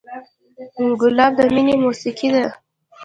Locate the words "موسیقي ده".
1.83-2.45